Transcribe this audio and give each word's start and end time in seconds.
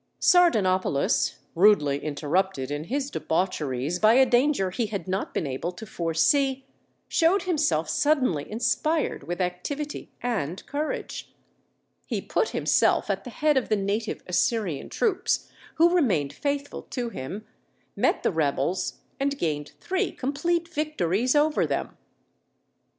Sardanapalus, 0.19 1.35
rudely 1.53 2.03
interrupted 2.03 2.71
in 2.71 2.85
his 2.85 3.11
debaucheries 3.11 3.99
by 3.99 4.15
a 4.15 4.25
danger 4.25 4.71
he 4.71 4.87
had 4.87 5.07
not 5.07 5.31
been 5.31 5.45
able 5.45 5.71
to 5.73 5.85
foresee, 5.85 6.65
showed 7.07 7.43
himself 7.43 7.87
suddenly 7.87 8.49
inspired 8.51 9.21
with 9.27 9.39
activity 9.39 10.11
and 10.23 10.65
courage; 10.65 11.31
he 12.07 12.19
put 12.19 12.49
himself 12.49 13.11
at 13.11 13.25
the 13.25 13.29
head 13.29 13.57
of 13.57 13.69
the 13.69 13.75
native 13.75 14.23
Assyrian 14.25 14.89
troops 14.89 15.51
who 15.75 15.93
remained 15.95 16.33
faithful 16.33 16.81
to 16.89 17.09
him, 17.09 17.45
met 17.95 18.23
the 18.23 18.31
rebels, 18.31 19.01
and 19.19 19.37
gained 19.37 19.73
three 19.79 20.11
complete 20.11 20.67
victories 20.67 21.35
over 21.35 21.67
them. 21.67 21.95